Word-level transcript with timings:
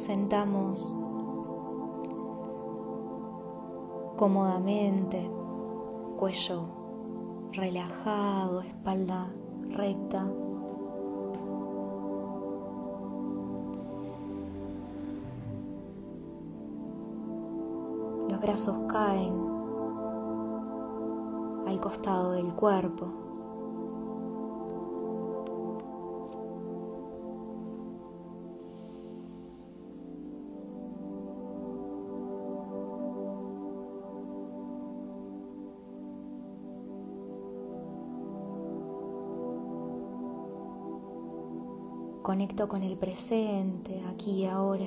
sentamos 0.00 0.90
cómodamente, 4.16 5.30
cuello 6.16 6.62
relajado, 7.52 8.62
espalda 8.62 9.30
recta. 9.68 10.24
Los 18.28 18.40
brazos 18.40 18.78
caen 18.88 19.34
al 21.66 21.80
costado 21.80 22.32
del 22.32 22.54
cuerpo. 22.54 23.19
Conecto 42.30 42.68
con 42.68 42.84
el 42.84 42.96
presente, 42.96 44.04
aquí 44.08 44.42
y 44.42 44.46
ahora. 44.46 44.86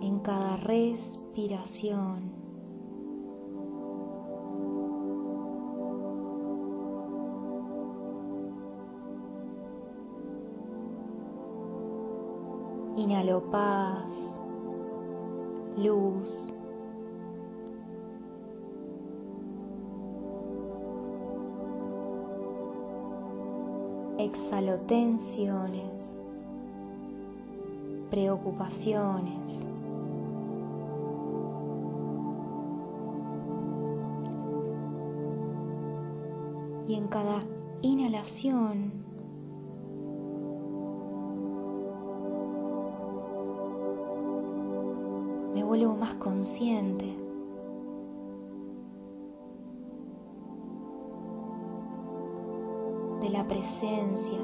En 0.00 0.18
cada 0.24 0.56
respiración. 0.56 2.32
Inhalo 12.96 13.48
paz, 13.52 14.40
luz. 15.76 16.55
Exhalo 24.26 24.80
tensiones, 24.88 26.18
preocupaciones. 28.10 29.64
Y 36.88 36.94
en 36.96 37.06
cada 37.06 37.44
inhalación 37.82 38.90
me 45.54 45.62
vuelvo 45.62 45.94
más 45.94 46.14
consciente. 46.14 47.25
Presencia 53.66 54.38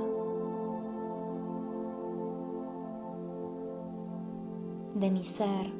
de 4.96 5.10
mi 5.12 5.22
ser. 5.22 5.72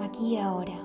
Aquí 0.00 0.34
y 0.34 0.38
ahora. 0.38 0.78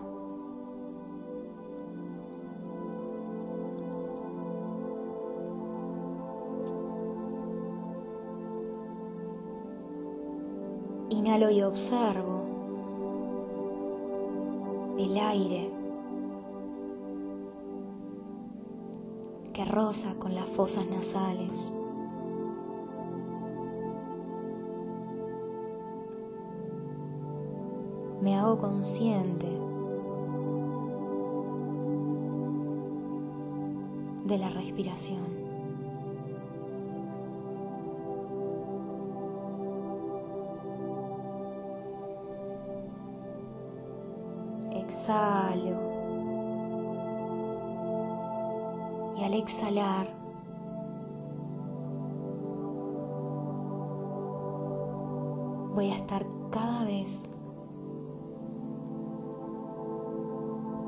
Inhalo 11.11 11.49
y 11.49 11.61
observo 11.61 12.43
el 14.97 15.17
aire 15.17 15.86
que 19.57 19.65
roza 19.65 20.13
con 20.19 20.35
las 20.35 20.47
fosas 20.47 20.85
nasales. 20.85 21.73
Me 28.21 28.35
hago 28.35 28.59
consciente 28.59 29.47
de 34.25 34.37
la 34.37 34.49
respiración. 34.49 35.47
Exhalar, 49.37 50.07
voy 55.75 55.91
a 55.91 55.95
estar 55.95 56.25
cada 56.49 56.85
vez 56.85 57.29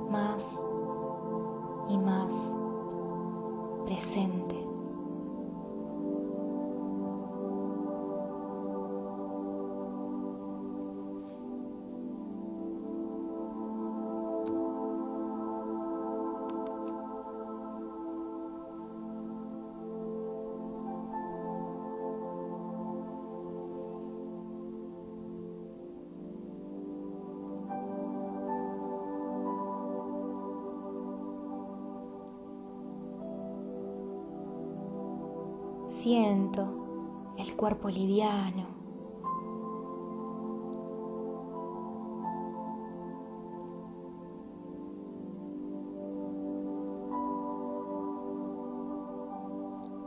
más 0.09 0.59
cuerpo 37.69 37.89
liviano. 37.89 38.79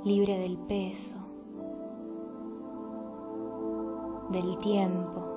libre 0.05 0.37
del 0.39 0.59
peso, 0.59 1.21
del 4.31 4.59
tiempo. 4.59 5.29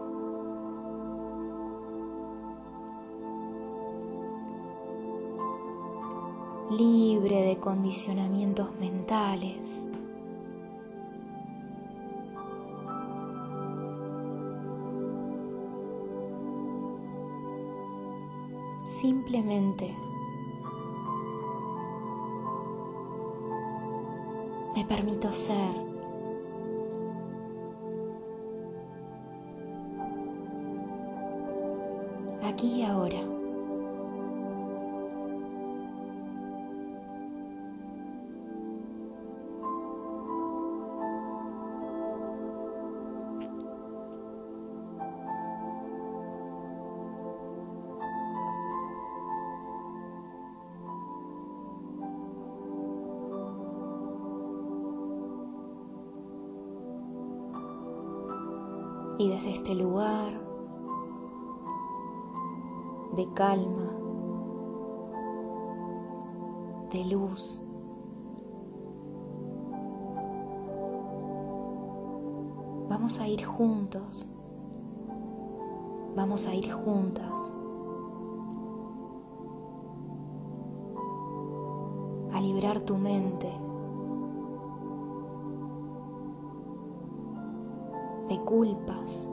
libre 6.71 7.43
de 7.43 7.57
condicionamientos 7.57 8.73
mentales. 8.79 9.87
Simplemente 19.35 19.93
me 24.73 24.85
permito 24.85 25.29
ser. 25.29 25.75
Aquí 32.43 32.79
y 32.79 32.83
ahora. 32.83 33.17
este 59.65 59.81
lugar 59.83 60.31
de 63.15 63.27
calma, 63.33 63.89
de 66.91 67.05
luz. 67.05 67.67
Vamos 72.87 73.19
a 73.19 73.27
ir 73.27 73.43
juntos, 73.43 74.29
vamos 76.15 76.45
a 76.47 76.53
ir 76.53 76.71
juntas. 76.71 77.53
a 82.33 82.41
liberar 82.41 82.81
tu 82.81 82.97
mente 82.97 83.49
de 88.27 88.37
culpas, 88.41 89.29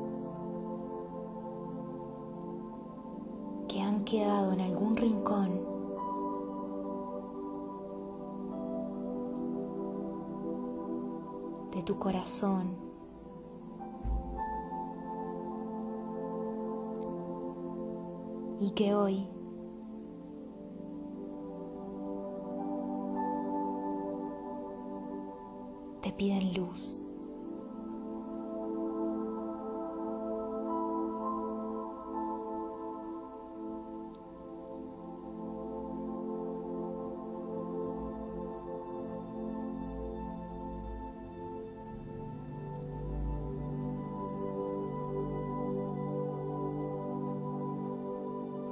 quedado 4.12 4.52
en 4.52 4.60
algún 4.60 4.94
rincón 4.94 5.58
de 11.74 11.82
tu 11.82 11.98
corazón. 11.98 12.92
y 18.60 18.70
que 18.70 18.94
hoy 18.94 19.26
te 26.00 26.12
piden 26.12 26.54
luz. 26.54 27.01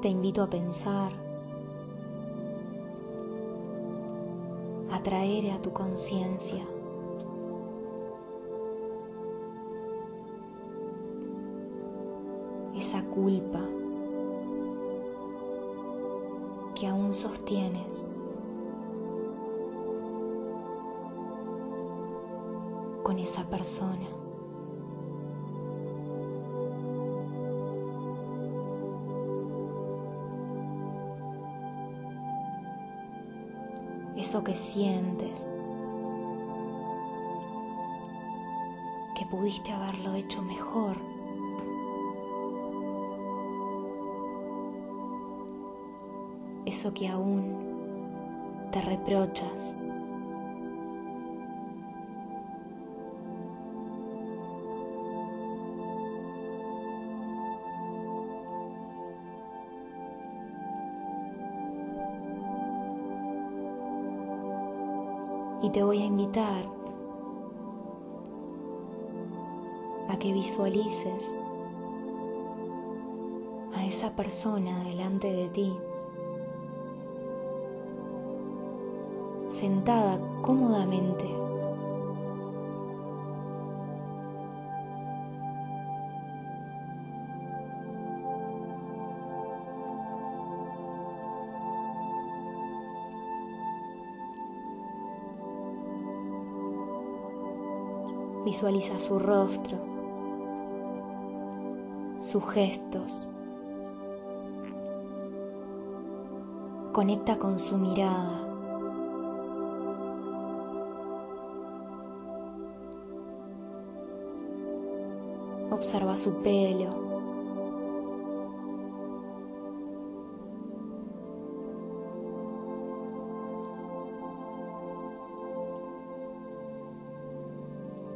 Te 0.00 0.08
invito 0.08 0.43
a 0.43 0.47
pensar, 0.49 1.12
a 4.91 5.02
traer 5.02 5.50
a 5.50 5.61
tu 5.61 5.73
conciencia 5.73 6.64
esa 12.75 13.05
culpa 13.05 13.61
que 16.75 16.87
aún 16.87 17.12
sostienes 17.12 18.08
con 23.03 23.19
esa 23.19 23.44
persona. 23.44 24.19
Eso 34.16 34.44
que 34.44 34.54
sientes, 34.54 35.52
que 39.14 39.26
pudiste 39.26 39.72
haberlo 39.72 40.14
hecho 40.14 40.42
mejor. 40.42 40.96
Eso 46.66 46.94
que 46.94 47.08
aún 47.08 48.68
te 48.70 48.80
reprochas. 48.80 49.76
Y 65.70 65.72
te 65.72 65.84
voy 65.84 66.02
a 66.02 66.05
invitar 66.05 66.64
a 70.08 70.19
que 70.19 70.32
visualices 70.32 71.32
a 73.76 73.87
esa 73.87 74.11
persona 74.17 74.82
delante 74.82 75.32
de 75.32 75.49
ti, 75.50 75.72
sentada 79.46 80.19
cómodamente 80.43 81.39
Visualiza 98.60 99.00
su 99.00 99.18
rostro, 99.18 99.78
sus 102.20 102.44
gestos. 102.52 103.26
Conecta 106.92 107.38
con 107.38 107.58
su 107.58 107.78
mirada. 107.78 108.38
Observa 115.70 116.14
su 116.14 116.42
pelo. 116.42 117.09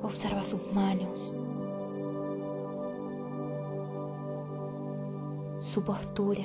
Observa 0.04 0.42
sus 0.42 0.60
manos, 0.74 1.34
su 5.60 5.82
postura. 5.82 6.44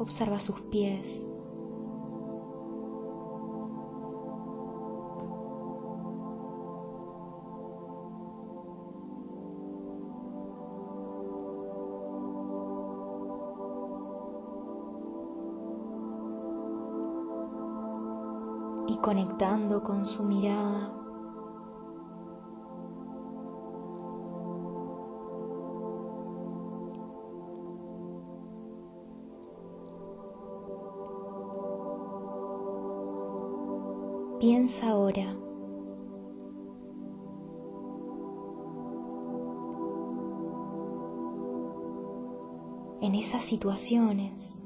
Observa 0.00 0.40
sus 0.40 0.60
pies. 0.62 1.24
Conectando 19.00 19.82
con 19.82 20.04
su 20.04 20.24
mirada. 20.24 20.92
Piensa 34.38 34.90
ahora 34.90 35.36
en 43.02 43.14
esas 43.14 43.44
situaciones 43.44 44.56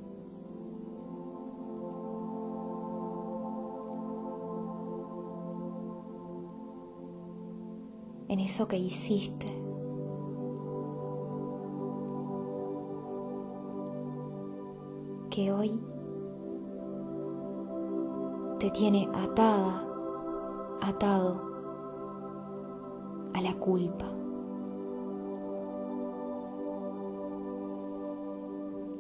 en 8.35 8.41
eso 8.41 8.67
que 8.67 8.77
hiciste. 8.77 9.47
que 15.31 15.53
hoy 15.53 15.81
te 18.61 18.71
tiene 18.71 19.09
atada, 19.13 19.85
atado 20.81 21.41
a 23.35 23.41
la 23.41 23.53
culpa. 23.55 24.13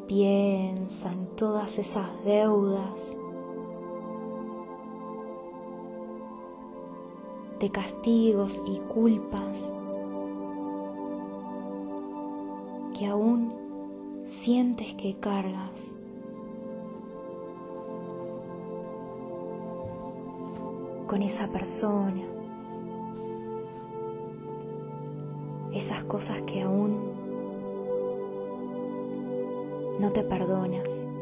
Piensa 0.09 1.12
en 1.12 1.29
todas 1.37 1.79
esas 1.79 2.09
deudas 2.25 3.17
de 7.64 7.71
castigos 7.71 8.61
y 8.66 8.78
culpas 8.92 9.73
que 12.92 13.06
aún 13.06 13.54
sientes 14.26 14.92
que 14.94 15.14
cargas. 15.18 15.97
con 21.06 21.21
esa 21.23 21.47
persona, 21.49 22.23
esas 25.73 26.02
cosas 26.04 26.40
que 26.42 26.62
aún 26.62 26.99
no 30.00 30.11
te 30.12 30.25
perdonas. 30.25 31.13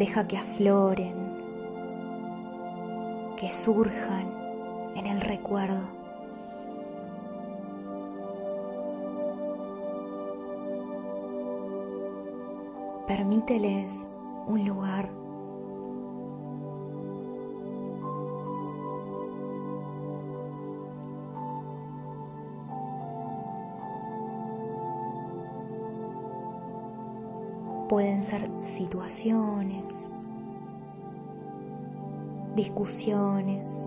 Deja 0.00 0.26
que 0.26 0.38
afloren, 0.38 1.12
que 3.36 3.50
surjan 3.50 4.32
en 4.96 5.04
el 5.04 5.20
recuerdo. 5.20 5.82
Permíteles 13.06 14.08
un 14.46 14.66
lugar 14.66 15.10
Pueden 27.90 28.22
ser 28.22 28.48
situaciones, 28.60 30.12
discusiones, 32.54 33.84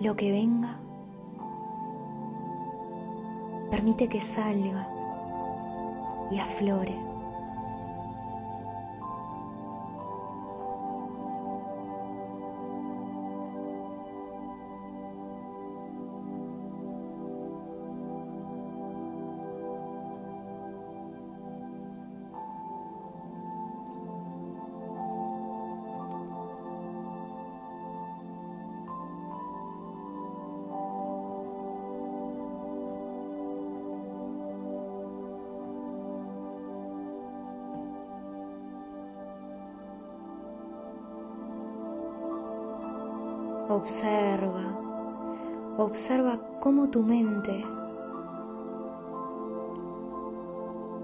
lo 0.00 0.14
que 0.14 0.30
venga, 0.30 0.78
permite 3.72 4.08
que 4.08 4.20
salga 4.20 4.88
y 6.30 6.38
aflore. 6.38 7.03
Observa, 43.74 44.78
observa 45.78 46.38
cómo 46.60 46.90
tu 46.90 47.02
mente 47.02 47.64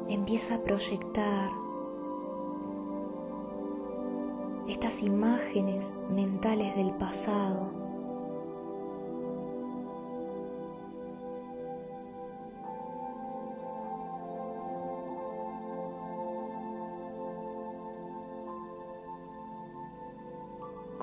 empieza 0.09 0.55
a 0.55 0.59
proyectar 0.61 1.50
estas 4.69 5.03
imágenes 5.03 5.93
mentales 6.15 6.77
del 6.77 6.93
pasado. 6.93 7.79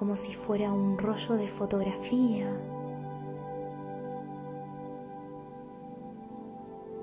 Como 0.08 0.16
si 0.16 0.34
fuera 0.34 0.72
un 0.72 0.98
rollo 0.98 1.36
de 1.36 1.50
fotografía 1.50 2.50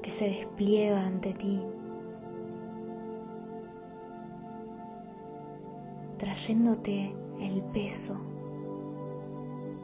que 0.00 0.08
se 0.08 0.25
despliega 0.25 1.04
ante 1.04 1.34
ti, 1.34 1.62
trayéndote 6.16 7.14
el 7.42 7.62
peso 7.75 8.16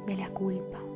de 0.07 0.17
la 0.17 0.31
culpa. 0.31 0.90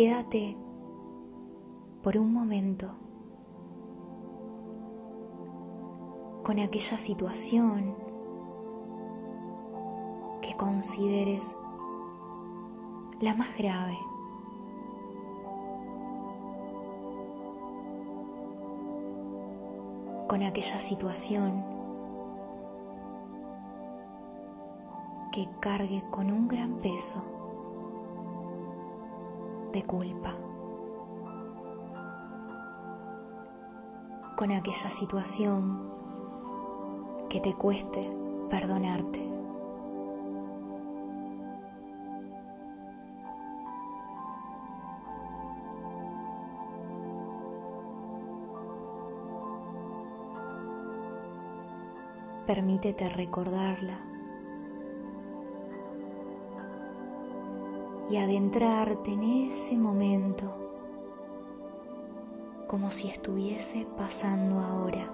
Quédate 0.00 0.56
por 2.02 2.16
un 2.16 2.32
momento 2.32 2.88
con 6.42 6.58
aquella 6.58 6.96
situación 6.96 7.94
que 10.40 10.56
consideres 10.56 11.54
la 13.20 13.34
más 13.34 13.54
grave. 13.58 13.98
Con 20.30 20.42
aquella 20.44 20.78
situación 20.78 21.62
que 25.30 25.46
cargue 25.60 26.02
con 26.10 26.32
un 26.32 26.48
gran 26.48 26.76
peso 26.76 27.39
de 29.72 29.82
culpa. 29.84 30.34
Con 34.36 34.52
aquella 34.52 34.90
situación 34.90 35.90
que 37.28 37.40
te 37.40 37.54
cueste 37.54 38.10
perdonarte. 38.48 39.28
Permítete 52.46 53.08
recordarla 53.08 54.09
y 58.10 58.16
adentrarte 58.16 59.12
en 59.12 59.22
ese 59.22 59.76
momento 59.76 60.52
como 62.66 62.90
si 62.90 63.08
estuviese 63.08 63.86
pasando 63.96 64.58
ahora. 64.58 65.08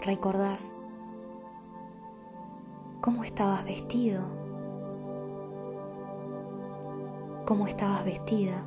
¿Recordás 0.00 0.74
cómo 3.00 3.24
estabas 3.24 3.64
vestido? 3.64 4.43
cómo 7.44 7.66
estabas 7.66 8.04
vestida. 8.04 8.62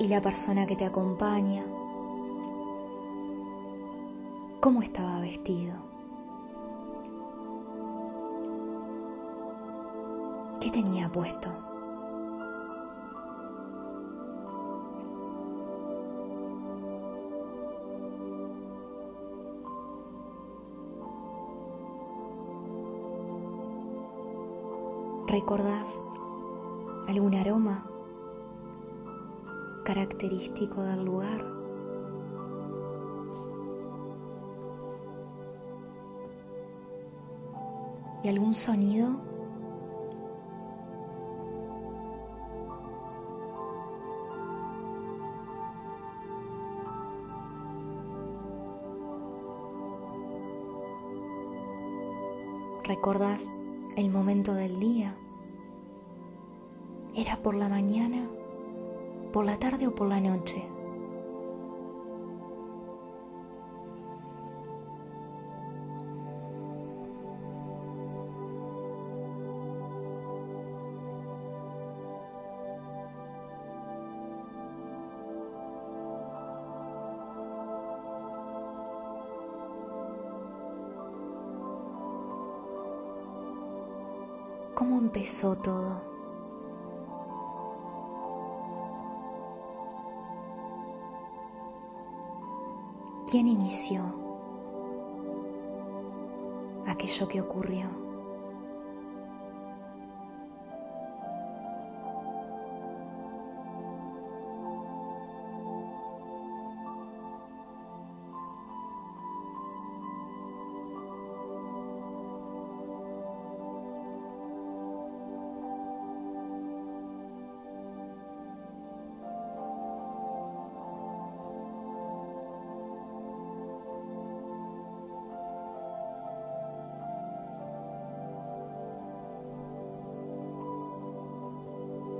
Y 0.00 0.06
la 0.06 0.20
persona 0.20 0.66
que 0.66 0.76
te 0.76 0.86
acompaña, 0.86 1.64
cómo 4.60 4.80
estaba 4.82 5.20
vestido. 5.20 5.74
¿Qué 10.60 10.70
tenía 10.70 11.10
puesto? 11.10 11.67
¿Recordás 25.40 26.02
algún 27.06 27.32
aroma 27.36 27.86
característico 29.84 30.82
del 30.82 31.04
lugar? 31.04 31.46
¿Y 38.24 38.28
algún 38.28 38.52
sonido? 38.52 39.14
¿Recuerdas 52.82 53.54
el 53.94 54.10
momento 54.10 54.52
del 54.52 54.80
día? 54.80 55.14
¿Era 57.20 57.36
por 57.36 57.56
la 57.56 57.68
mañana, 57.68 58.28
por 59.32 59.44
la 59.44 59.58
tarde 59.58 59.88
o 59.88 59.92
por 59.92 60.06
la 60.06 60.20
noche? 60.20 60.64
¿Cómo 84.76 84.98
empezó 84.98 85.56
todo? 85.56 86.07
¿Quién 93.30 93.46
inició 93.46 94.00
aquello 96.86 97.28
que 97.28 97.42
ocurrió? 97.42 98.07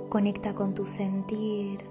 Conecta 0.09 0.55
con 0.55 0.73
tu 0.73 0.85
sentir. 0.85 1.87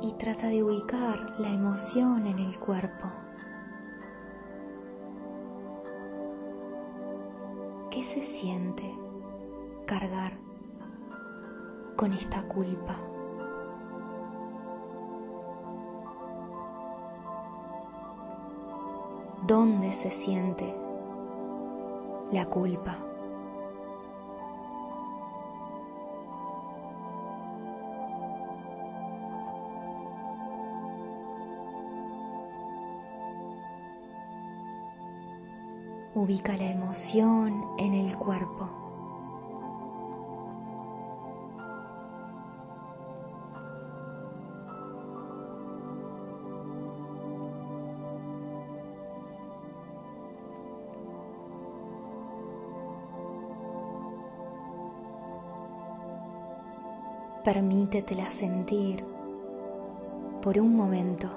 Y 0.00 0.12
trata 0.14 0.46
de 0.46 0.62
ubicar 0.62 1.38
la 1.38 1.50
emoción 1.50 2.26
en 2.26 2.38
el 2.38 2.58
cuerpo. 2.58 3.04
¿Qué 7.90 8.02
se 8.02 8.22
siente 8.22 8.94
cargar 9.84 10.38
con 11.96 12.14
esta 12.14 12.48
culpa? 12.48 12.96
¿Dónde 19.46 19.92
se 19.92 20.10
siente 20.10 20.85
la 22.32 22.46
culpa. 22.46 22.98
Ubica 36.14 36.56
la 36.56 36.70
emoción 36.70 37.62
en 37.78 37.94
el 37.94 38.16
cuerpo. 38.16 38.85
Permítetela 57.46 58.26
sentir 58.28 59.04
por 60.42 60.58
un 60.58 60.74
momento. 60.74 61.30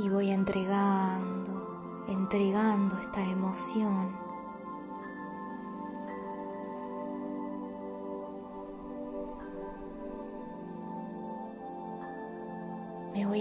Y 0.00 0.08
voy 0.08 0.30
entregando, 0.30 2.04
entregando 2.08 2.98
esta 2.98 3.22
emoción 3.22 4.25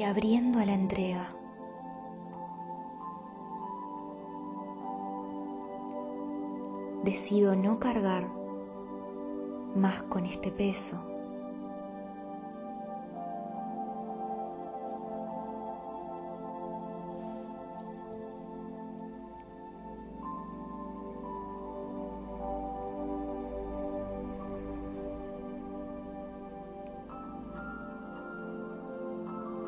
abriendo 0.03 0.59
a 0.59 0.65
la 0.65 0.73
entrega. 0.73 1.29
Decido 7.03 7.55
no 7.55 7.79
cargar 7.79 8.27
más 9.75 10.03
con 10.03 10.25
este 10.25 10.51
peso. 10.51 11.14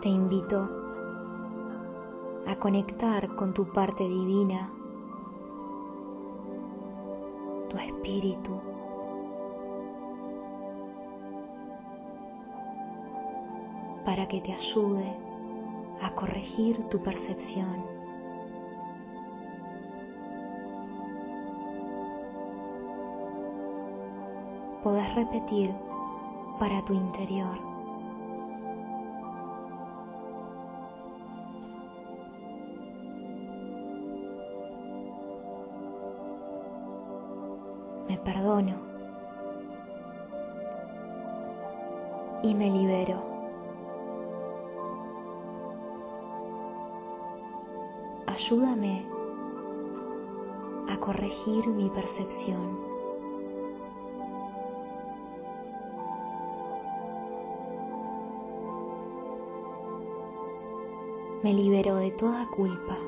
Te 0.01 0.09
invito 0.09 0.69
a 2.47 2.55
conectar 2.57 3.35
con 3.35 3.53
tu 3.53 3.71
parte 3.71 4.07
divina, 4.07 4.71
tu 7.69 7.77
espíritu. 7.77 8.61
para 14.05 14.25
que 14.25 14.39
te 14.39 14.53
ayude 14.53 15.17
a 16.01 16.11
corregir 16.15 16.81
tu 16.85 17.03
percepción. 17.03 17.83
Podés 24.81 25.13
repetir 25.13 25.75
para 26.57 26.85
tu 26.85 26.93
interior. 26.93 27.76
Perdono 38.27 38.73
y 42.43 42.53
me 42.55 42.69
libero. 42.69 43.23
Ayúdame 48.25 49.05
a 50.89 50.97
corregir 50.97 51.69
mi 51.69 51.89
percepción. 51.89 52.77
Me 61.43 61.53
libero 61.53 61.95
de 61.95 62.11
toda 62.11 62.45
culpa. 62.49 63.06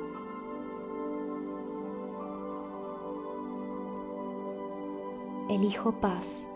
Elijo 5.59 5.91
paz 5.91 6.49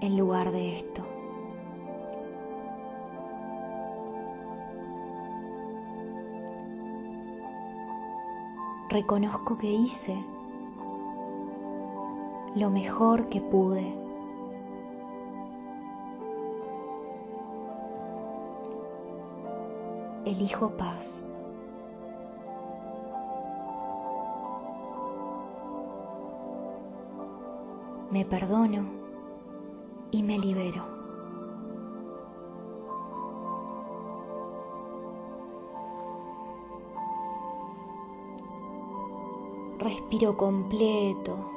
en 0.00 0.16
lugar 0.16 0.52
de 0.52 0.76
esto. 0.76 1.02
Reconozco 8.88 9.58
que 9.58 9.66
hice 9.66 10.16
lo 12.54 12.70
mejor 12.70 13.28
que 13.30 13.40
pude. 13.40 13.98
Elijo 20.24 20.76
paz. 20.76 21.26
Me 28.14 28.24
perdono 28.24 28.86
y 30.12 30.22
me 30.22 30.38
libero. 30.38 30.84
Respiro 39.80 40.36
completo, 40.36 41.50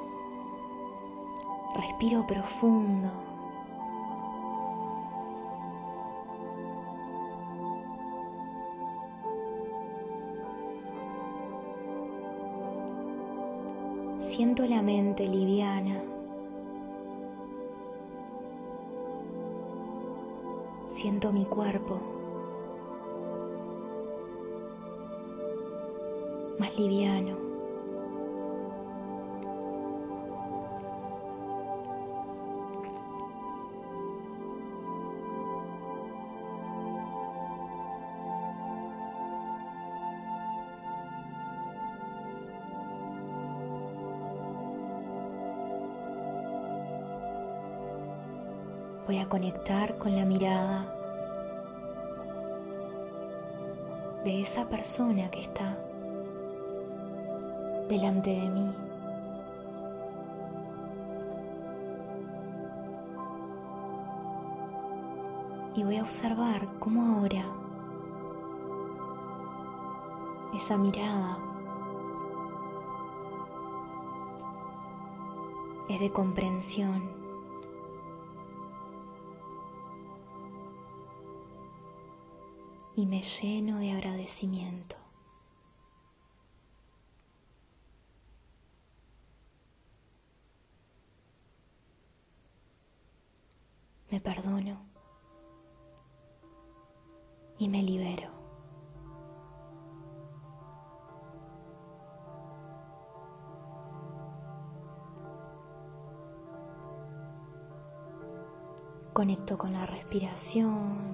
respiro 1.76 2.26
profundo. 2.26 3.27
Siento 20.98 21.32
mi 21.32 21.46
cuerpo 21.46 22.02
más 26.58 26.76
liviano. 26.76 27.47
Conectar 49.30 49.98
con 49.98 50.16
la 50.16 50.24
mirada 50.24 50.86
de 54.24 54.42
esa 54.42 54.70
persona 54.70 55.30
que 55.30 55.42
está 55.42 55.78
delante 57.90 58.30
de 58.30 58.50
mí. 58.50 58.74
Y 65.76 65.84
voy 65.84 65.98
a 65.98 66.04
observar 66.04 66.66
cómo 66.80 67.18
ahora 67.18 67.44
esa 70.56 70.78
mirada 70.78 71.38
es 75.90 76.00
de 76.00 76.12
comprensión 76.12 77.17
y 82.98 83.06
me 83.06 83.22
lleno 83.22 83.78
de 83.78 83.92
agradecimiento. 83.92 84.96
Me 94.10 94.20
perdono 94.20 94.82
y 97.60 97.70
me 97.70 97.84
libero. 97.84 98.32
Conecto 109.14 109.56
con 109.56 109.74
la 109.74 109.86
respiración. 109.86 111.07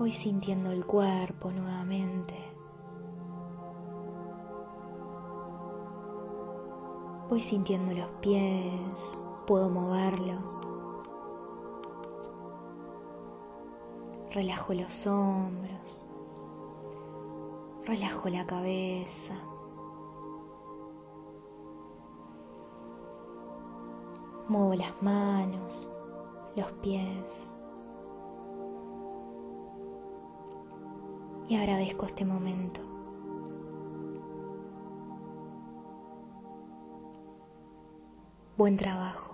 Voy 0.00 0.12
sintiendo 0.12 0.70
el 0.70 0.86
cuerpo 0.86 1.50
nuevamente. 1.50 2.34
Voy 7.28 7.38
sintiendo 7.38 7.92
los 7.92 8.08
pies, 8.22 9.22
puedo 9.46 9.68
moverlos. 9.68 10.58
Relajo 14.30 14.72
los 14.72 15.06
hombros. 15.06 16.06
Relajo 17.84 18.30
la 18.30 18.46
cabeza. 18.46 19.34
Muevo 24.48 24.72
las 24.72 25.02
manos, 25.02 25.92
los 26.56 26.72
pies. 26.80 27.54
Y 31.50 31.56
agradezco 31.56 32.06
este 32.06 32.24
momento. 32.24 32.80
Buen 38.56 38.76
trabajo. 38.76 39.29